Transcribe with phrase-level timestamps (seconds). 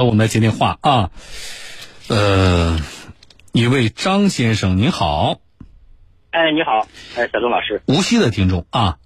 [0.00, 1.10] 呃，我们来接电话啊，
[2.08, 2.78] 呃，
[3.52, 5.40] 一位张先生您好，
[6.30, 8.96] 哎，你好，哎，小东老师，无锡的听众啊，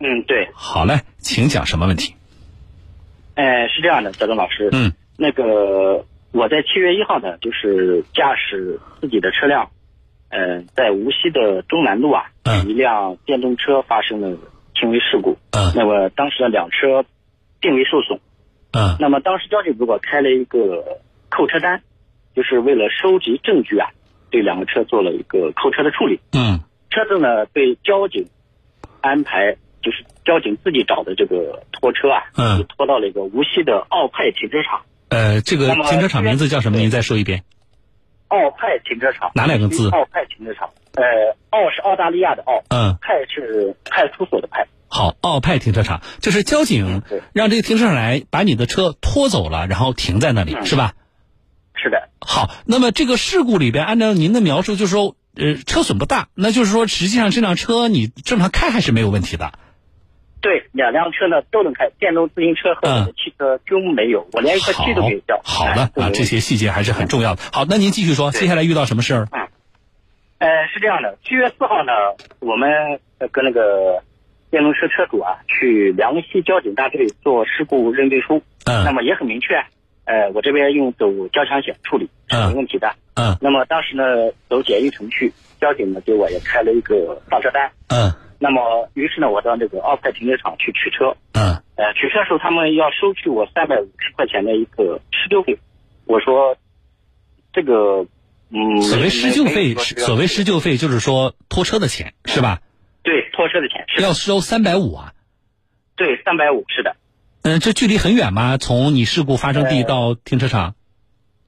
[0.00, 2.16] 嗯，对，好嘞，请讲什么问题？
[3.36, 9.70] 哎，是这样的，小东老师，嗯，那个我在七月一号呢，就是驾驶自己的车辆，
[10.30, 12.68] 呃，在无锡的中南路啊，嗯。
[12.68, 14.36] 一辆电动车发生了
[14.74, 15.72] 轻微事故，嗯。
[15.76, 17.04] 那么当时呢，两车
[17.60, 18.18] 并未受损，
[18.72, 20.98] 嗯那么当时交警给我开了一个
[21.28, 21.82] 扣车单，
[22.34, 23.88] 就是为了收集证据啊，
[24.30, 26.20] 对两个车做了一个扣车的处理。
[26.32, 28.26] 嗯车子呢被交警
[29.00, 34.82] 安排，就是交警自己找的这个拖车啊，嗯就拖到了一个无锡的奥派停车场。
[35.08, 36.78] 呃，这个停车场名字叫什么？
[36.78, 37.42] 您再说一遍。
[38.28, 41.02] 奥派停车场哪两个字奥派停车场，呃，
[41.50, 44.64] 奥是澳大利亚的奥，嗯，派是派出所的派。
[44.90, 50.94] 好，奥派停车场就是交警让这个停车场来把你的车拖走了，然后停在那里，嗯是吧？
[51.74, 59.52] 是的，好，那么这个事故里边，按照您的描述，就是说，呃，车损不大，那就是说，实际上这辆车你正常开还是没有问题的。
[60.42, 65.36] 对，两辆车呢都能开，电动自行车和汽车均没有，我连一个气都没有掉。
[65.36, 67.42] 嗯好的啊，这些细节还是很重要的。
[67.52, 69.28] 好，那您继续说，接下来遇到什么事儿？
[70.38, 71.92] 呃，是这样的，七月四号呢，
[72.40, 74.02] 我们呃跟那个
[74.50, 78.84] 电动车车主啊去梁溪交警大队做事故认定书，嗯。
[78.84, 79.54] 那嗯么也很明确，
[80.04, 82.94] 呃，我这边用走交强险处理是没问题的。
[83.14, 83.36] 嗯。
[83.40, 84.02] 那么当时呢，
[84.48, 87.70] 走简易程序，交警呢给我也开了一个放车单。
[87.88, 88.12] 嗯。
[88.38, 91.62] 那么于是呢，我到那个奥派停车场去取车，嗯。
[91.76, 95.58] 呃，取车的时候他们要收取我三百五十块钱的一个施救费，
[96.06, 96.56] 我说
[97.52, 98.06] 这个
[98.50, 102.60] 嗯，所谓施救费，所谓施救费就是说拖车的钱是吧？
[103.40, 105.14] 对拖车的钱是要收三百五啊。
[105.96, 106.96] 对，三百五是的，
[107.42, 108.58] 嗯，这距离很远吗？
[108.58, 110.74] 从你事故发生地呃到停车场？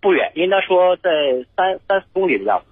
[0.01, 1.11] 不远，应该说在
[1.57, 2.67] 三三四公里的样子。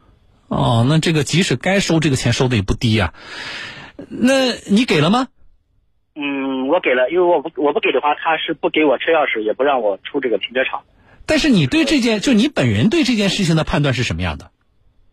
[0.49, 3.15] 哦，那这个即使该收这个钱收的也不低呀、
[4.09, 5.29] 那你给了吗？
[6.15, 10.83] 嗯，我给了，因为我不我不给的话，他是不给我车钥匙，也不让我出这个停车场。
[11.27, 14.51] 但是你对这件，就你本人对这件事情的判断是什么样的？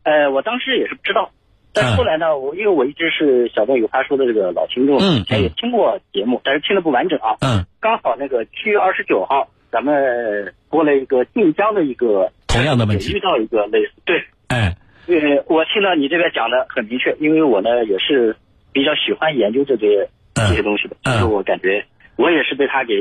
[0.03, 1.31] 呃，我当时也是不知道，
[1.77, 7.37] 但是后来呢，我因为我一直是小东有话说的这个老听众，嗯以前也听过节目，但是听的不完整啊。
[7.41, 13.11] 嗯，刚好那个七月二十九号，咱们播了一个晋江的一个同样的问题。
[13.11, 14.23] 也遇到一个类似对。
[14.47, 14.75] 哎，
[15.07, 18.35] 呃，我听到你这边讲的很明确，因为我呢也是
[18.73, 20.49] 比较喜欢研究这些嗯。
[20.49, 21.19] 这些东西的，嗯。
[21.19, 22.93] 所以我感觉我也是被他给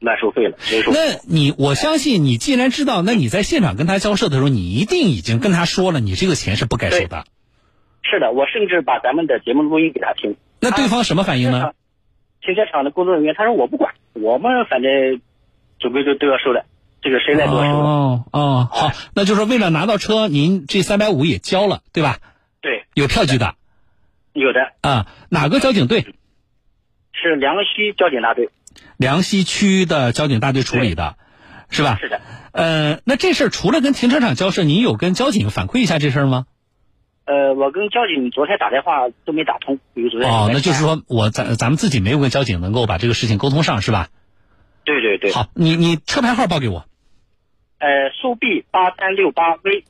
[0.00, 0.92] 乱收费了，所以说。
[0.92, 7.24] 那你我相信你既然知道，那你在现场跟他交涉的时候，你一定已经跟他说了，你这个钱是不该收的。
[8.08, 10.36] 是的，我甚至把咱们的节目录音给他听。
[10.60, 11.72] 那对方什么反应呢？
[12.40, 15.20] 停车场的工作人员他说我不管，我们反正
[15.80, 16.66] 总归都都要收的，
[17.00, 17.70] 这个谁来多收。
[17.70, 22.18] 哦哦，好，那就是说为了拿到车，您这三百五也交了，对吧？
[22.60, 23.54] 对，有票据的
[24.34, 25.06] 有的啊。
[25.30, 26.02] 哪个交警队？
[27.12, 28.50] 是梁溪交警大队。
[28.98, 31.16] 梁溪区的交警大队处理的，
[31.70, 31.96] 是吧？
[32.00, 32.20] 是的。
[32.52, 36.46] 呃，那这事儿除了跟停车场交涉，您有跟交警反馈一下这事儿吗？
[37.26, 44.08] 呃，我跟交警昨天打电话都没打通，因为昨天哦，那就是说我咱咱们自己没有跟交警能够把这个事情沟通上，是吧？
[44.84, 45.32] 对对对。
[45.32, 46.84] 好，你你车牌号报给我。
[47.78, 49.84] 呃，苏 B 八三六八 V。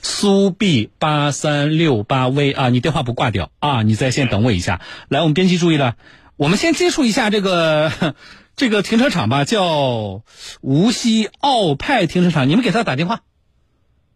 [0.00, 4.80] 苏 B 八三六八 V 啊，你电话不挂掉啊，你在线等我一下。
[5.08, 5.96] 来，我们编辑注意了，
[6.36, 8.14] 我们先接触一下这个
[8.54, 10.22] 这个停车场吧，叫
[10.60, 13.20] 无锡奥派停车场，你们给他打电话。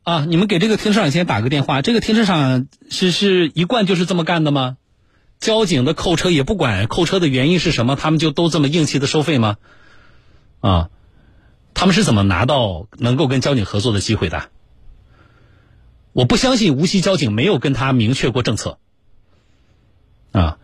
[0.02, 1.82] 啊，你们给这个停车场先打个电话。
[1.82, 4.76] 这个停车场是是一贯就是这么干的吗？
[5.38, 9.56] 交警的扣车也不管扣车的原因是什么，他们就都这么硬气的收费吗？
[10.60, 10.90] 啊，
[11.72, 14.50] 他们是怎么拿到能够跟交警合作的机会的？
[16.12, 18.78] 我不相信无锡交警没有跟他明确过政策。
[20.32, 20.58] 啊，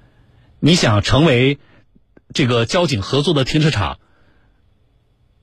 [0.61, 1.59] 你想成为
[2.35, 3.99] 这个交警合作的停车场，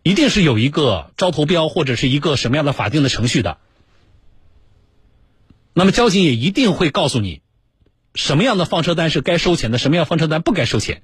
[0.04, 3.58] 一定是有一个招投标或者是一个什么样的法定的程序的。
[5.74, 7.42] 那么交警也一定会告诉你，
[8.16, 11.02] 什么样的放车单是该收钱的，什么样放车单不该收钱。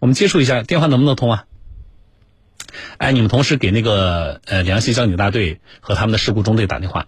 [0.00, 1.46] 我们接触一下，电话能不能通啊？
[2.98, 7.06] 哎，你们同时给那个呃梁溪交警大队和他们的事故中队打电话，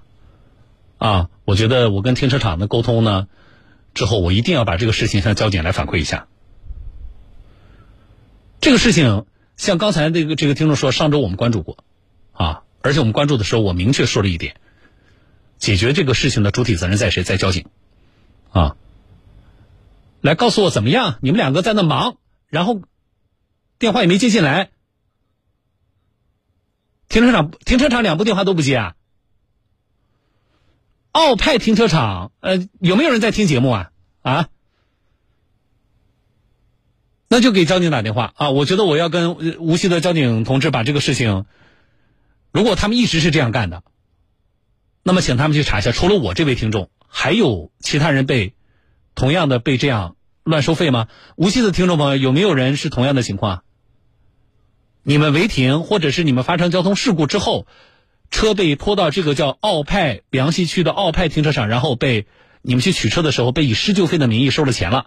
[0.99, 3.27] 啊，我觉得我跟停车场的沟通呢，
[3.93, 6.29] 之后我一定要把这个事情向交警来反馈一下。
[8.61, 9.27] 这个事情
[9.57, 11.79] 像刚才这个这个听众说，上周我们关注过，
[12.33, 14.61] 啊，而且我们关注的时候，我明确说了一点，
[15.58, 17.23] 解决这个事情的主体责任在谁？
[17.23, 17.67] 在交警，
[18.50, 18.76] 啊，
[20.20, 21.19] 来告诉我怎么样？
[21.23, 22.17] 你们两个在那忙，
[22.49, 22.82] 然后
[23.79, 24.70] 电话也没接进来。
[27.08, 28.94] 停车场停车场两部电话都不接啊？
[31.12, 33.91] 奥派停车场，呃，有没有人在听节目啊？
[34.23, 34.49] 啊？
[37.29, 38.50] 那就给交警打电话啊！
[38.50, 41.47] 我觉得我要跟无锡的交警同志把这个事情，
[42.52, 43.82] 如果他们一直是这样干的，
[45.06, 48.55] 那么请他们去查一下，除了我这位听众，还有其他人被
[49.14, 51.06] 同样的被这样乱收费吗？
[51.37, 53.62] 无锡的听众朋友，有没有人是同样的情况？
[55.05, 57.69] 你们违停，或者是你们发生交通事故之后，
[58.32, 62.26] 车被拖到这个叫奥派梁溪区的奥派停车场，然后被
[62.62, 65.06] 你们去取车的时候，被以施救费的名义收了钱了。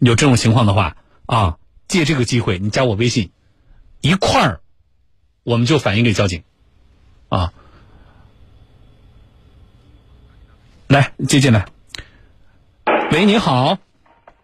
[0.00, 1.56] 有这种情况的话啊，
[1.88, 3.30] 借这个机会，你加我微信，
[4.02, 4.60] 一块儿，
[5.44, 6.42] 我们就反映给交警，
[7.28, 7.52] 啊，
[10.86, 11.66] 来接进来。
[13.12, 13.78] 喂，您好。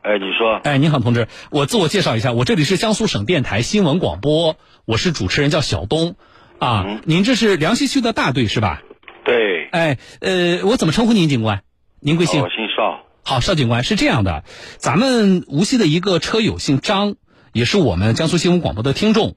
[0.03, 0.57] 哎，你说。
[0.65, 6.17] 哎，你好，同志，我自我介绍一下，我这里是江苏省电台新闻广播，我是主持人，叫小东，
[6.59, 8.83] 啊，您这是梁溪区的大队是吧？
[9.25, 9.67] 对。
[9.69, 11.63] 哎，呃，我怎么称呼您，警官？
[12.01, 12.43] 您贵姓？
[12.43, 13.01] 我姓邵。
[13.23, 14.45] 好，邵警官是这样的，
[14.77, 17.17] 咱们无锡的一个车友姓张，
[17.55, 19.37] 也是我们江苏新闻广播的听众。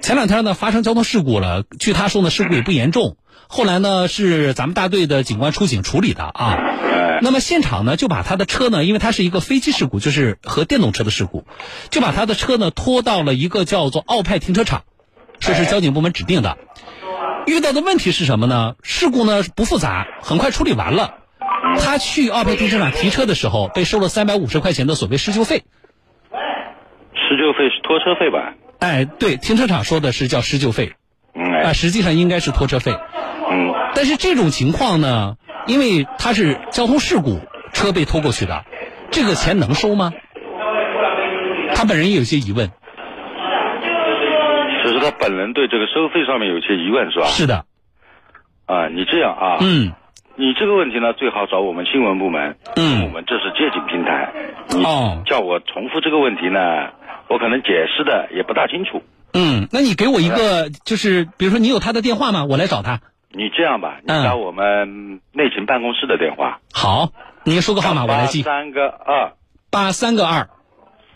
[0.00, 3.16] 前两天呢发生交通事故了，据他说呢事故也不严重。
[3.48, 6.58] 后来呢是咱们大队的警官出警处理的啊。
[7.22, 11.44] 那么现场呢就把他的车呢，因为他是一个飞机事故，就是和电动车的事故，
[11.90, 14.82] 就把他的车呢拖到了一个叫做奥派停车场，
[15.38, 16.58] 这是交警部门指定的。
[17.46, 18.74] 遇到的问题是什么呢？
[18.82, 21.14] 事故呢不复杂，很快处理完了。
[21.78, 25.64] 他去奥派停车场提车的时候，被收了三百五十块钱的所谓施救费。
[27.14, 28.54] 施救费是拖车费吧？
[28.78, 30.92] 哎，对，停车场说的是叫施救费。
[31.34, 31.44] 嗯。
[31.62, 32.92] 啊，实际上应该是拖车费。
[32.92, 33.74] 嗯。
[33.94, 35.36] 但是这种情况呢，
[35.66, 37.40] 因为他是交通事故，
[37.72, 38.64] 车被拖过去的，
[39.10, 40.12] 这个钱能收吗？
[41.74, 42.70] 他本人也有些疑问。
[44.84, 47.26] 就是他本人对这个收费上面有些疑问，是吧？
[47.26, 47.64] 是的。
[48.66, 49.56] 啊，你这样啊。
[49.60, 49.92] 嗯。
[50.36, 52.56] 你这个问题呢，最好找我们新闻部门。
[52.76, 53.04] 嗯。
[53.04, 54.32] 我们这是接警平台。
[54.84, 55.22] 哦。
[55.24, 56.60] 叫我重复这个问题呢，
[57.28, 59.02] 我可能解释的也不大清楚。
[59.32, 62.44] 嗯，那你给我一个，就是比如说你有他的电话吗？
[62.44, 63.00] 我来找他。
[63.30, 66.60] 你这样吧，你打我们内勤办公室的电话。
[66.72, 67.10] 好，
[67.42, 68.42] 您说个号码，我来记。
[68.42, 69.32] 三个二。
[69.70, 70.48] 八三个二。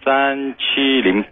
[0.04, 1.24] 三七零。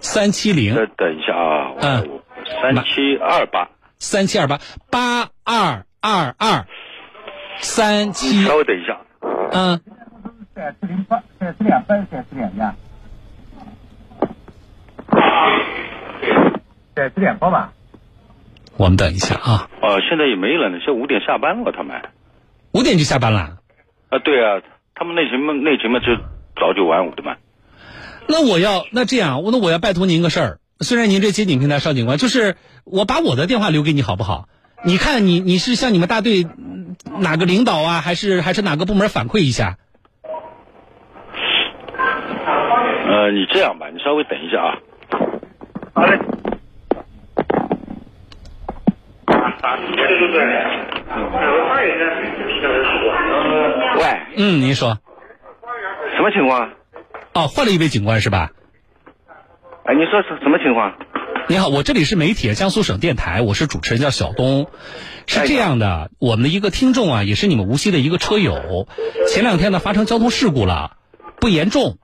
[0.00, 0.74] 三七零。
[0.74, 1.72] 呃，等一下啊。
[1.80, 2.20] 嗯。
[2.62, 3.68] 三七二八。
[3.98, 4.58] 三七二八
[4.90, 6.66] 八二二二。
[7.58, 8.98] 三七，稍微等一下。
[9.52, 9.80] 嗯。
[10.54, 12.74] 三四零八，三四两三，三四两呀。
[16.94, 17.72] 三七两八吧。
[18.76, 19.68] 我们等一下啊。
[19.80, 22.00] 哦，现在也没人了，现在五点下班了，他们。
[22.72, 23.58] 五点就下班了。
[24.08, 24.62] 啊，对啊，
[24.94, 26.16] 他们那什么那什么就
[26.56, 27.36] 早九晚五的嘛。
[28.28, 30.58] 那我要那这样，那我要拜托您个事儿。
[30.80, 34.48] 虽然您这接警平台邵警官，就是我把我的电话留给你好不好？
[34.84, 36.46] 你看，你你是向你们大队
[37.20, 39.76] 哪个领导啊，还是还是哪个部门反馈一下？
[43.06, 44.78] 呃，你这样吧，你稍微等一下啊。
[46.02, 46.18] 好嘞。
[53.98, 54.20] 喂。
[54.36, 54.98] 嗯，您说。
[56.16, 56.70] 什么情况？
[57.34, 58.50] 哦，换了一位警官是吧？
[59.84, 60.92] 哎，你说是什么情况？
[61.48, 64.66] 你好，我这里是媒体江苏省电台，我是主持人叫小东。
[65.28, 68.88] 是这样的，我们的一个听众啊，也是你们无锡的一个车友，
[69.28, 70.96] 前两天呢发生交通事故了，
[71.38, 71.98] 不严重，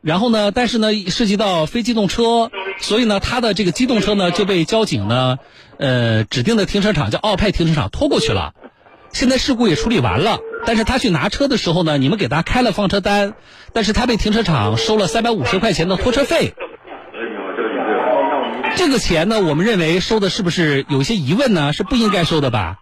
[0.00, 2.50] 然后呢，但是呢涉及到非机动车，
[2.82, 5.38] 所以呢他的这个机动车呢就被交警呢
[5.78, 8.52] 呃指定的停车场叫奥派停车场拖过去了。
[9.12, 13.34] 现在事故也处理完了，但是他去拿车的时候呢，你们给他开了放车单，
[13.72, 16.54] 但是他被停车场收了三百五十块钱的拖车费。
[18.74, 21.74] 这个钱呢，我们认为收的是不是有些疑问呢？
[21.74, 22.78] 是不应该收的吧？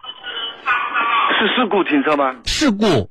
[1.37, 2.35] 是事故停车吗？
[2.45, 3.09] 事故，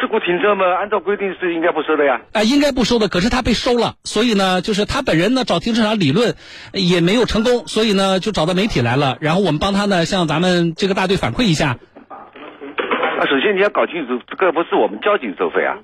[0.00, 2.22] 事故停车嘛，按照规定是应该不收的呀。
[2.32, 6.34] 啊，应该不收的，可是他被收了，所以呢，就是他本人呢找停车场理论
[6.72, 11.76] 也没有成功，所以呢就找到媒体来了，然后我们帮他呢向咱们这个大队反馈一下。
[12.08, 15.76] 啊，首先你要搞清楚，这个不是我们交警收费啊。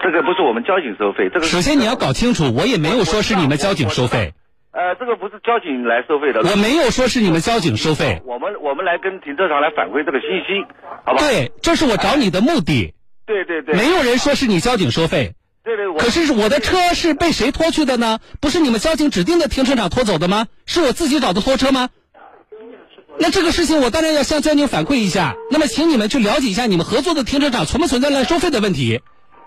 [0.00, 4.34] 这个不是我们交警收费，这个首先你要搞清楚，我也没有说是你们交警收费。
[4.72, 6.40] 呃，这个不是交警来收费的。
[6.40, 8.22] 我没有说是你们交警收费。
[8.24, 10.64] 我们我们来跟停车场来反馈这个信息，
[11.04, 11.18] 好吧？
[11.18, 12.94] 对，这是我找你的目的。
[13.26, 13.74] 对对对。
[13.74, 15.34] 没有人说是你交警收费。
[15.62, 15.92] 对对。
[15.98, 18.18] 可是我的车是被谁拖去的呢？
[18.40, 20.46] 不是你们交警指定的停车场拖走的吗？
[20.64, 21.90] 是我自己找的拖车吗？
[23.18, 25.34] 那这个事情我当然要向交警反馈一下。
[25.50, 29.02] 那么，请你们去了解一下你们合作的停车场存不存在乱收费的问题。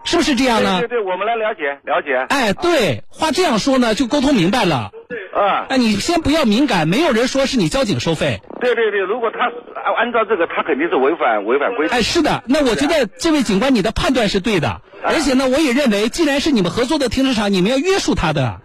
[0.05, 0.79] 是不是这样呢？
[0.79, 2.25] 对对，我们来了解了解。
[2.29, 4.91] 哎，对，话这样说呢，就沟通明白了。
[5.09, 8.39] 对啊，哎，你先不要敏感，没有人说是你交警收费。
[8.61, 9.51] 对对对，如果他
[9.83, 11.93] 按按照这个，他肯定是违反违反规则。
[11.95, 18.61] 哎，是的，那我觉得这位警官你的判断是对的，而且呢，我也认为，既然是你们合作的停车场，你们要约束他的。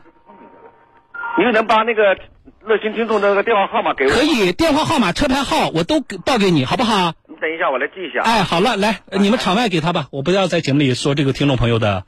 [1.38, 2.18] 您能把那个
[2.66, 4.10] 热心听众的那个电话号码给我？
[4.10, 7.14] 可以，电话号码、车牌号我都报给你，好不好？
[7.40, 8.22] 你等一下，我来记一下。
[8.22, 12.04] 哎，好了，来，你们场外给他吧，我不要在节目里说这个听众朋友的，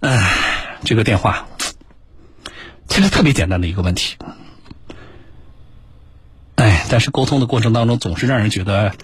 [0.00, 1.46] 哎，这个电话，
[2.88, 4.16] 其实特别简单的一个问题，
[6.56, 8.94] 哎，但是沟通的过程当中总是让人觉得，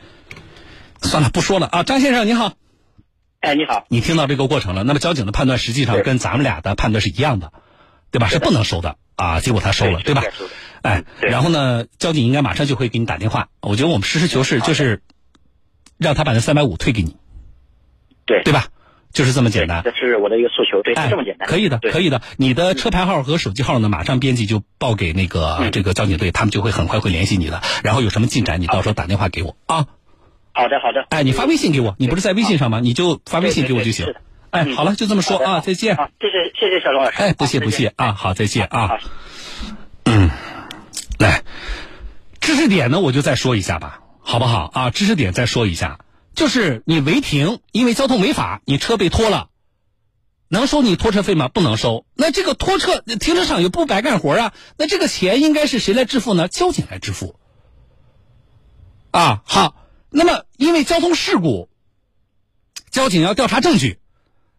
[1.03, 1.85] 算了，不说了啊。
[1.85, 2.55] 张先生，你好。
[3.39, 3.85] 哎，你好。
[3.89, 4.83] 你听到这个过程了？
[4.83, 7.53] 那么交警的判断实际上跟咱们俩的判断是一样的。
[8.11, 8.29] 对吧？
[8.29, 9.41] 是不能收的啊！
[9.41, 10.23] 结果他收了，对吧？
[10.83, 13.49] 哎，然后呢，交警应该马上就会给你打电话。
[13.61, 15.03] 我觉得我们实事求是，就是
[15.99, 17.17] 让他把那三百五退给你，
[18.25, 18.69] 对对吧？
[19.13, 19.83] 就是这么简单。
[19.83, 21.49] 这是我的一个诉求，对，这么简单。
[21.49, 22.21] 可以的，可以的。
[22.37, 23.89] 你的车牌号和手机号呢？
[23.89, 27.63] 马上编辑就报给那个这个交警队，他们就会很快会联系你的。
[27.83, 29.87] 然后有什么进展，你到时候打电话给我啊。
[30.53, 31.07] 好的，好的。
[31.09, 32.81] 哎，你发微信给我，你不是在微信上吗？
[32.81, 34.15] 你就发微信给我就行。
[34.57, 35.97] 哎，好了，就这么说啊，再见。
[35.97, 37.17] 谢谢，谢谢小龙老师。
[37.19, 38.99] 哎，不谢不谢啊，好，再见啊。
[40.05, 40.31] 嗯，
[41.19, 41.43] 来，
[42.41, 44.91] 知识点呢，我就再说一下吧，好不好啊？
[44.91, 46.01] 知识点再说一下，
[46.35, 49.51] 就是你违停，因为交通违法，你车被拖了，
[50.49, 51.49] 能收你拖车费吗？
[51.49, 52.07] 不能收。
[52.15, 56.49] 那这个拖车停车场又不白干活啊，那这个钱应该是谁来支付呢？
[56.49, 57.39] 交警来支付。
[59.11, 59.75] 啊，好，
[60.09, 61.69] 那么因为交通事故，
[62.91, 63.99] 交警要调查证据。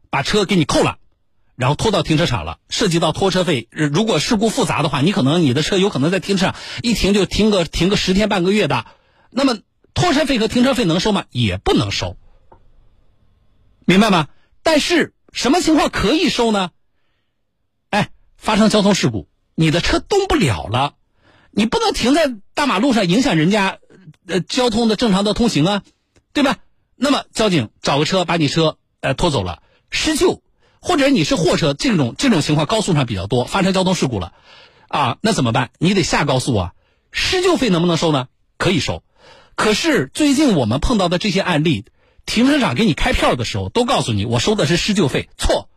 [0.10, 0.98] 把车给你扣了，
[1.56, 3.68] 然后拖到停车场了，涉及到拖车费。
[3.72, 8.86] 如果事故复杂的话，你可能你的车有可能在停车场一停就停个停个十天半个月的。
[9.30, 9.58] 那么
[9.94, 11.26] 拖车费和停车费能收吗？
[11.32, 12.18] 也不能收，
[13.86, 14.28] 明白吗？
[14.64, 16.72] 但是什么情况可以收呢？
[17.90, 20.96] 哎，发生交通事故，你的车动不了了，
[21.52, 23.80] 你不能停在大马路上影响人家
[24.28, 25.84] 呃交通的正常的通行啊，
[26.34, 26.58] 对吧？
[26.96, 29.62] 那么交警找个车把你车呃拖走了。
[29.90, 30.42] 施救，
[30.80, 34.34] 或者你是货车，这种这种情况高速上比较多，发生交通事故了，
[34.88, 35.72] 啊，那怎么办？
[35.78, 36.74] 你得下高速啊。
[37.12, 38.28] 施救费能不能收呢？
[38.58, 39.04] 可以收。
[39.56, 41.86] 可是最近我们碰到的这些案例，
[42.26, 45.70] 停车场给你开票的时候都告诉你我收的是施救费，错，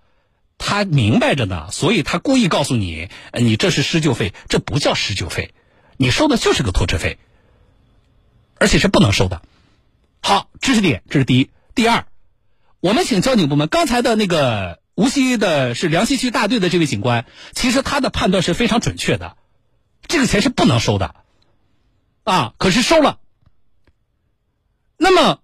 [0.59, 5.55] 他明白着呢，所以他故意告诉你，你这是施救费，这不叫施救费，
[5.97, 7.19] 你收的就是个拖车费，
[8.57, 9.41] 而且是不能收的。
[10.21, 12.05] 好，知识点，这是第一，第二。
[12.81, 19.37] 我们请交警部门，刚才的那个无锡的是梁溪区大队的这位警官，其实他的判断是非常准确的，
[20.09, 21.15] 这个钱是不能收的，
[22.25, 23.19] 啊，可是收了，
[24.97, 25.41] 那么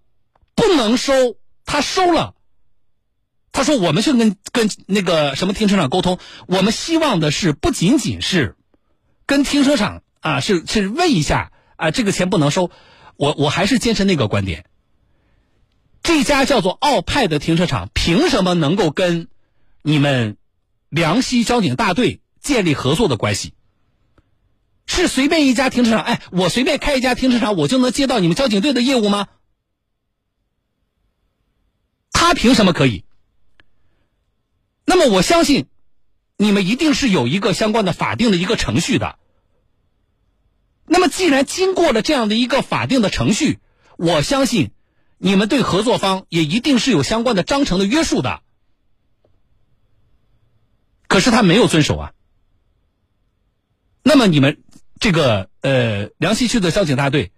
[0.54, 2.34] 不能收，他收了，
[3.52, 8.56] 他说我们去跟跟那个什么停车场沟通，我们希望的是不仅仅是
[9.26, 12.70] 跟停车场啊，是是问一下啊，这个钱不能收，
[13.16, 14.64] 我我还是坚持那个观点。
[16.02, 19.28] 这家叫做奥派的停车场，凭什么能够跟
[19.82, 20.36] 你们
[20.88, 23.54] 梁溪交警大队建立合作的关系？
[24.86, 26.02] 是随便一家停车场？
[26.02, 29.26] 哎，我随便开一家停车场，我就能接到你们交警队的业务吗？
[32.12, 33.04] 他凭什么可以？
[34.84, 35.66] 那么我相信，
[36.36, 39.18] 你们一定是有一个相关的法定的一个程序的。
[40.86, 43.58] 那么既然经过了这样的一个法定的程序，
[43.98, 44.70] 我相信。
[45.18, 48.42] 你们对合作方也一定是有相关的章程的约束的，
[51.08, 52.12] 可是他没有遵守啊。
[54.02, 54.62] 那么你们
[55.00, 57.32] 这个呃梁溪区的交警大队，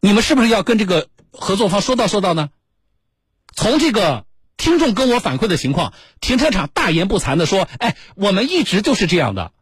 [0.00, 2.50] 你们是不是要跟这个合作方说道说道呢？
[3.54, 4.26] 从这个
[4.58, 9.52] 听众跟我反馈的情况，停车场大言不惭的说：“哎，我们一直就是这样的。”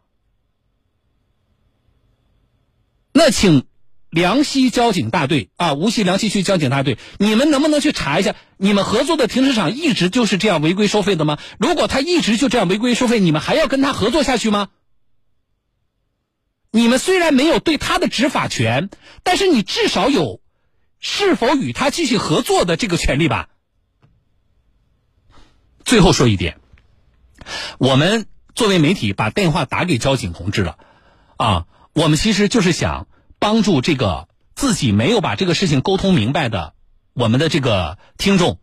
[3.13, 3.65] 那请。
[4.15, 11.37] 梁溪交警大队啊，无锡梁溪区交警大队，你们能不能去查一下，你们合作的停车场一直就是这样违规收费的吗？
[11.59, 14.69] 如果他一直就这样违规收费，你们还要跟他合作下去吗？
[16.71, 18.89] 你们虽然没有对他的执法权，
[19.23, 20.39] 但是你至少有
[21.01, 23.49] 是否与他继续合作的这个权利吧。
[25.83, 26.61] 最后说一点，
[27.79, 30.77] 我们作为媒体把电话打给交警同志了，
[31.35, 33.09] 啊，我们其实就是想。
[33.45, 36.73] 帮助这个自己没有把这个事情沟通明白的
[37.13, 38.57] 我们的这个听众，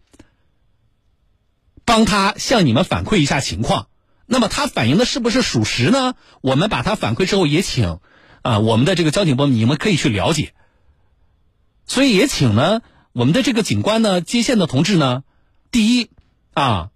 [1.85, 3.87] 帮他向你们反馈一下情况。
[4.27, 6.15] 那么他反映的是不是属实呢？
[6.41, 8.01] 我们把他反馈之后，也请
[8.43, 10.53] 啊我们的这个交警部门，你们可以去了解。
[11.87, 12.81] 所以也请呢
[13.13, 15.23] 我们的这个警官呢接线的同志呢，
[15.71, 16.11] 第一
[16.55, 16.91] 啊，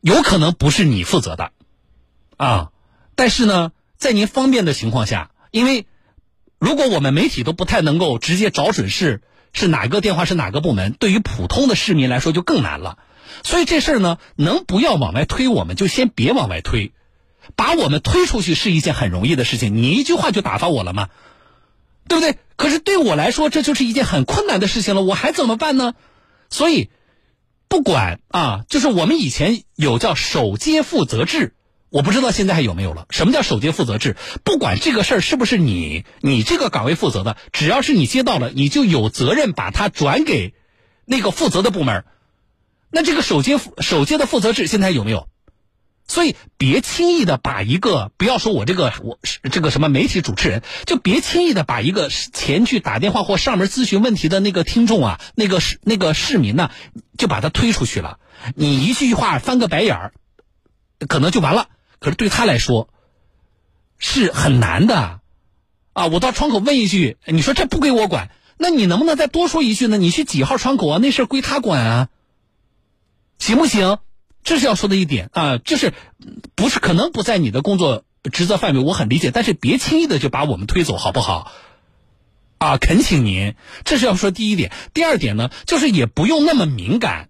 [0.00, 1.50] 有可能不是你负责的
[2.36, 2.70] 啊，
[3.16, 5.86] 但是呢，在您方便的情况下，因为
[6.58, 12.98] 如果我们媒体都不太能够直接找准是是哪个电话是哪个部门，对于普通的市民来说就更难了。
[13.42, 16.92] 所以这事儿呢，能不要往外推，我们就先别往外推。
[17.56, 21.08] 把我们推出去是一件很容易的事情，你一句话就打发我了吗？
[22.08, 22.38] 对不对？
[22.56, 25.94] 可是对我来说，这就是一件很困难的事情了，我还怎么办呢？
[26.50, 26.90] 所以，
[27.68, 31.54] 不管啊，就是我们以前有叫守接负责制，
[31.90, 33.06] 我不知道现在还有没有了。
[33.10, 34.16] 什么叫首接负责制？
[34.44, 40.54] 不管这个事儿是不是你你这个岗位负责的，只要是你接到了，你就有责任把它转给
[41.04, 42.04] 那个负责的部门。
[42.90, 45.28] 那这个首接首接的负责制现在有没有？
[46.10, 49.18] 所以别轻易的把一个不要说我这个我
[49.52, 56.70] 这个什么媒体主持人，就别轻易的把一个前去打电话或上门咨询问题的那个听众啊，那个那个市民呢，
[57.18, 58.18] 就把他推出去了。
[58.54, 60.12] 你一句话翻个白眼儿，
[61.08, 61.68] 可能就完了。
[61.98, 62.88] 可是对他来说
[63.98, 65.20] 是很难的
[65.92, 66.06] 啊！
[66.06, 69.98] 我到窗口问一句，你说这不归我管，那你能不能再多说一句呢？
[69.98, 70.98] 你去几号窗口啊？
[71.02, 72.08] 那事归他管啊，
[73.38, 73.98] 行不行？
[74.44, 75.92] 这是要说的一点啊，就是
[76.54, 81.50] 不是可能不在你的工作职责范围，我很理解，但是别轻易的就把我们推走，好不好？
[82.58, 84.72] 啊，恳请您，这是要说第一点。
[84.94, 87.27] 第二点呢，就是也不用那么敏感。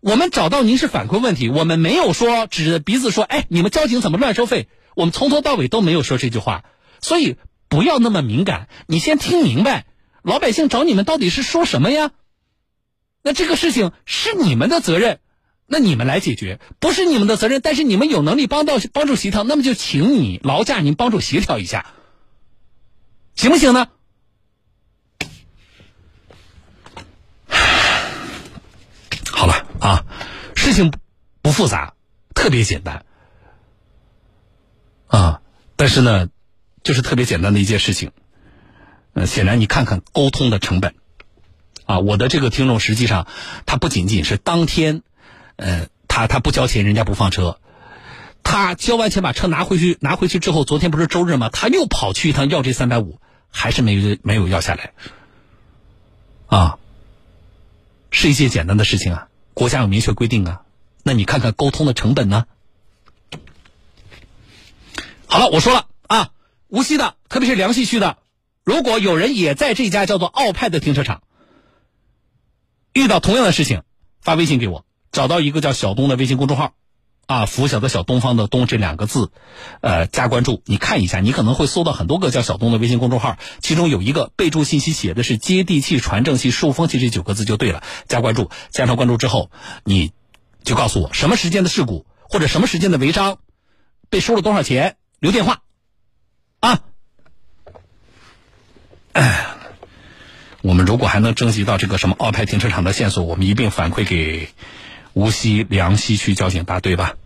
[0.00, 4.68] 我们找到您是反馈问题，我们没有说指着鼻子说，哎，你们交警怎么乱收费？
[4.96, 6.64] 我们从头到尾都没有说这句话，
[7.00, 7.36] 所以
[7.68, 8.68] 不要那么敏感。
[8.86, 9.86] 你先听明白，
[10.22, 12.12] 老百姓找你们到底是说什么呀？
[13.22, 15.20] 那这个事情是你们的责任。
[15.72, 21.86] 那你们来解决，不是你们的责任，但是你们有能力帮到帮助协调，那么就请你劳驾您帮助协调一下，
[23.36, 23.86] 行不行呢？
[29.30, 30.04] 好了啊，
[30.54, 30.92] 事情
[31.42, 31.94] 不复杂，
[32.34, 33.04] 特别简单
[35.08, 35.40] 啊，
[35.76, 36.28] 但是呢，
[36.82, 38.12] 就是特别简单的一件事情。
[39.14, 40.94] 呃，显然你看看沟通的成本
[41.86, 43.26] 啊，我的这个听众实际上
[43.66, 45.02] 他不仅仅是当天。
[45.56, 47.58] 呃，他他不交钱，人家不放车。
[48.42, 51.50] 他交完钱把车拿回去，拿回去之后，昨天不是周日吗？
[51.50, 54.92] 他又跑去一趟要这三百五，还是没有没有要下来。
[56.46, 56.78] 啊，
[58.10, 60.62] 是一件简单的事情啊，国家有明确规定啊。
[61.02, 62.46] 那你看看沟通的成本呢？
[65.26, 66.30] 好了，我说了啊，
[66.68, 68.18] 无锡的，特别是梁溪区的，
[68.64, 71.22] 如果有人也在这家叫做奥派的停车场
[72.92, 73.82] 遇到同样的事情，
[74.20, 74.84] 发微信给我。
[75.12, 76.74] 找到一个叫小东的微信公众号，
[77.30, 79.30] 啊，拂晓的小东方的东这两个字，
[79.82, 89.52] 呃，加关注，你看一下，你可能会搜到很多个叫小东的微信公众号，其中有一个备注信息写的是接地气、传正气、树风气这九个字就对了，加关注，加上关注之后，
[89.84, 90.10] 你
[90.64, 93.38] 就告诉我什么时间的事故或者什么时间的违章，
[94.08, 95.60] 被收了多少钱，留电话，
[96.58, 96.80] 啊，
[99.12, 99.46] 哎，
[100.62, 104.48] 我们如果还能征集到这个什么奥派停车场的线索，我们一并反馈给。
[105.12, 107.16] 无锡梁溪区交警大队吧，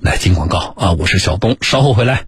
[0.00, 0.92] 来进广告啊！
[0.92, 2.26] 我是小东，稍后回来。